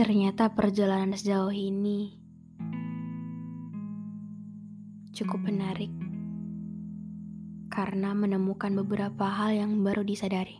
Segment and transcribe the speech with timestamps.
[0.00, 2.16] Ternyata perjalanan sejauh ini
[5.12, 5.92] cukup menarik
[7.68, 10.56] karena menemukan beberapa hal yang baru disadari.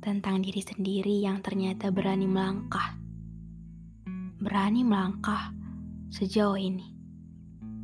[0.00, 2.96] Tentang diri sendiri yang ternyata berani melangkah,
[4.40, 5.52] berani melangkah
[6.08, 6.96] sejauh ini,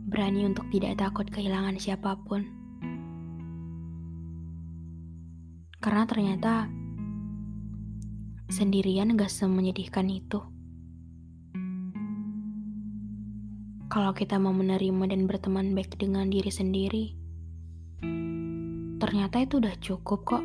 [0.09, 2.49] berani untuk tidak takut kehilangan siapa pun,
[5.85, 6.73] karena ternyata
[8.47, 10.39] sendirian gak semenyedihkan itu.
[13.87, 17.05] Kalau kita mau menerima dan berteman baik dengan diri sendiri,
[18.99, 20.45] ternyata itu udah cukup kok.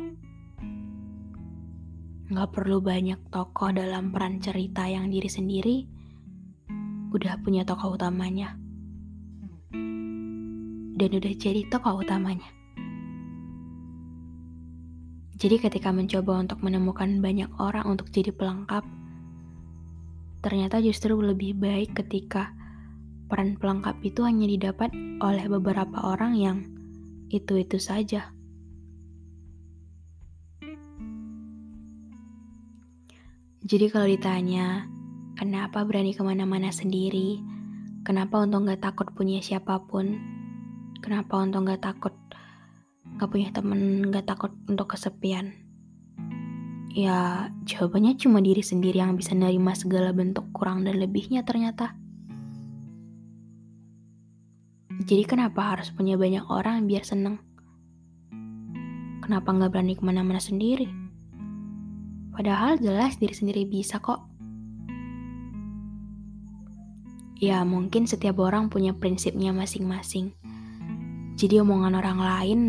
[2.32, 5.76] Gak perlu banyak tokoh dalam peran cerita yang diri sendiri
[7.12, 8.56] udah punya tokoh utamanya.
[10.96, 12.61] Dan udah jadi tokoh utamanya.
[15.42, 18.86] Jadi ketika mencoba untuk menemukan banyak orang untuk jadi pelengkap,
[20.38, 22.54] ternyata justru lebih baik ketika
[23.26, 26.58] peran pelengkap itu hanya didapat oleh beberapa orang yang
[27.26, 28.30] itu-itu saja.
[33.66, 34.86] Jadi kalau ditanya,
[35.34, 37.42] kenapa berani ke mana-mana sendiri?
[38.06, 40.22] Kenapa untuk gak takut punya siapa pun?
[41.02, 42.14] Kenapa untuk gak takut
[43.18, 45.52] gak punya temen, gak takut untuk kesepian?
[46.92, 51.96] Ya, jawabannya cuma diri sendiri yang bisa nerima segala bentuk kurang dan lebihnya ternyata.
[55.02, 57.40] Jadi kenapa harus punya banyak orang biar seneng?
[59.24, 60.84] Kenapa nggak berani ke mana-mana sendiri?
[62.36, 64.28] Padahal jelas diri sendiri bisa kok.
[67.40, 70.36] Ya mungkin setiap orang punya prinsipnya masing-masing.
[71.40, 72.60] Jadi omongan orang lain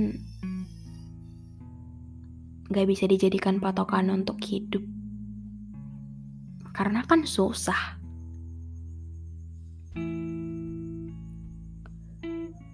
[2.69, 4.85] gak bisa dijadikan patokan untuk hidup.
[6.71, 8.03] Karena kan susah.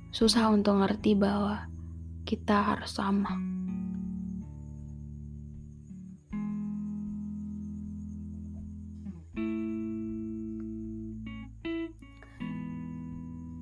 [0.10, 1.70] susah untuk ngerti bahwa
[2.28, 3.40] kita harus sama.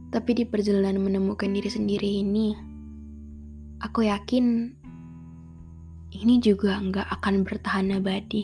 [0.07, 2.57] Tapi di perjalanan menemukan diri sendiri ini,
[3.77, 4.73] aku yakin
[6.13, 8.44] ini juga nggak akan bertahan abadi.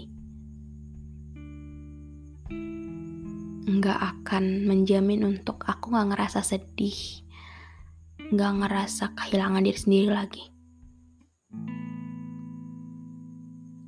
[3.63, 7.23] Nggak akan menjamin untuk aku nggak ngerasa sedih
[8.33, 10.43] nggak ngerasa kehilangan diri sendiri lagi.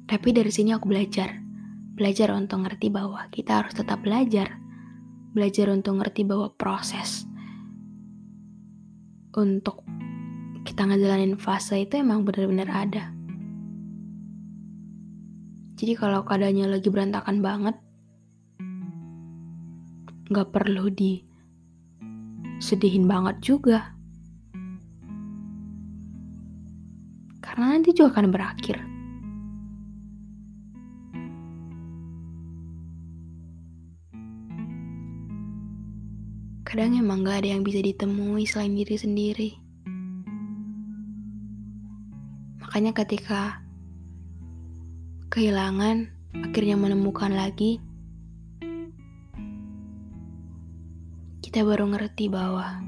[0.05, 1.33] Tapi dari sini aku belajar,
[1.97, 4.61] belajar untuk ngerti bahwa kita harus tetap belajar,
[5.33, 7.25] belajar untuk ngerti bahwa proses
[9.33, 9.81] untuk
[10.61, 13.14] kita ngejalanin fase itu emang benar-benar ada.
[15.75, 17.75] Jadi kalau keadaannya lagi berantakan banget,
[20.31, 21.19] nggak perlu di
[22.63, 23.95] sedihin banget juga.
[27.55, 28.77] karena nanti juga akan berakhir.
[36.67, 39.49] Kadang emang gak ada yang bisa ditemui selain diri sendiri.
[42.59, 43.63] Makanya ketika
[45.29, 46.09] kehilangan,
[46.45, 47.81] akhirnya menemukan lagi,
[51.43, 52.83] kita baru ngerti bahwa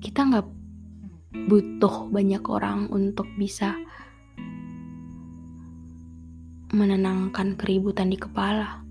[0.00, 0.48] kita nggak
[1.48, 3.76] butuh banyak orang untuk bisa
[6.70, 8.82] menenangkan keributan di kepala.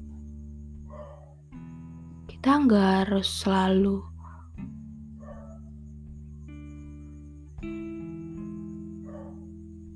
[2.27, 4.08] Kita nggak harus selalu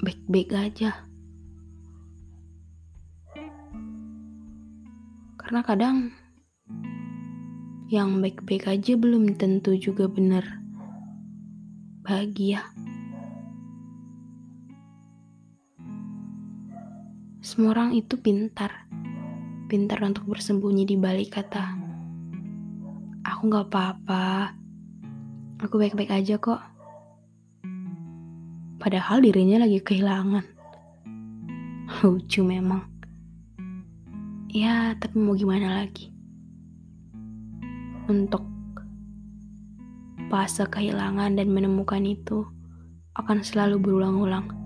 [0.04, 1.08] baik-baik aja.
[5.40, 6.12] Karena kadang
[7.88, 10.44] yang baik-baik aja belum tentu juga benar
[12.04, 12.68] bahagia.
[17.40, 18.88] Semua orang itu pintar,
[19.72, 21.80] pintar untuk bersembunyi di balik kata,
[23.24, 24.52] "Aku gak apa-apa,
[25.64, 26.73] aku baik-baik aja kok."
[28.84, 30.44] Padahal dirinya lagi kehilangan.
[32.04, 32.84] Lucu memang.
[34.52, 36.12] Ya, tapi mau gimana lagi?
[38.12, 38.44] Untuk
[40.28, 42.44] fase kehilangan dan menemukan itu
[43.16, 44.64] akan selalu berulang-ulang.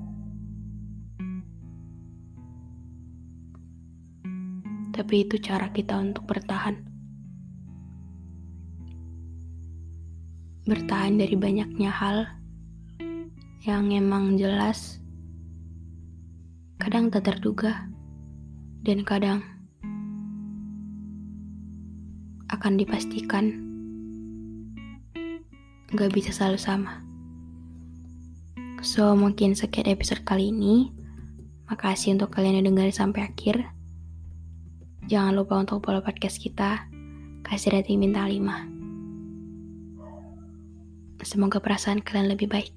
[4.98, 6.74] tapi itu cara kita untuk bertahan.
[10.66, 12.37] Bertahan dari banyaknya hal
[13.68, 15.04] yang emang jelas,
[16.80, 17.92] kadang tak terduga,
[18.88, 19.44] dan kadang
[22.48, 23.52] akan dipastikan
[25.92, 27.04] gak bisa selalu sama.
[28.80, 30.96] So, mungkin sekian episode kali ini.
[31.68, 33.68] Makasih untuk kalian yang dengar sampai akhir.
[35.12, 36.88] Jangan lupa untuk follow podcast kita,
[37.44, 41.28] kasih rating bintang 5.
[41.28, 42.77] Semoga perasaan kalian lebih baik.